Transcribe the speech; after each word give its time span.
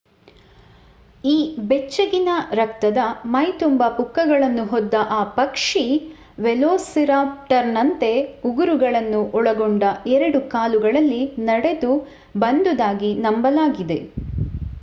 ಈ 1.23 1.35
ಬೆಚ್ಚಗಿನ 1.67 2.29
ರಕ್ತದ 2.59 3.01
ಮೈ 3.33 3.43
ತುಂಬ 3.59 3.89
ಪುಕ್ಕಗಳನ್ನು 3.97 4.63
ಹೊದ್ದ 4.65 4.95
ಆ 5.11 5.29
ಪಕ್ಷಿ 5.35 5.83
ವೆಲೊಸಿರಾಪ್ಟರ್ನಂತೆ 6.37 8.11
ಉಗುರುಗಳನ್ನು 8.49 9.21
ಒಳಗೊಂಡ 9.39 9.83
ಎರಡು 10.15 10.41
ಕಾಲುಗಳಲ್ಲಿ 10.55 11.21
ನಡೆದು 11.49 11.91
ಬಂದುದಾಗಿ 12.37 13.11
ನಂಬಲಾಗಿದೆ 13.27 13.99